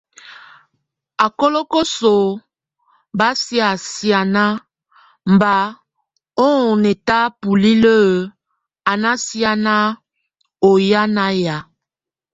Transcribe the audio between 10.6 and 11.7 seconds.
oyák nayak.